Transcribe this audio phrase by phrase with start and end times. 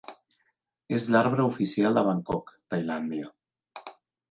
[0.99, 3.31] És l'arbre oficial de Bangkok, Tailàndia.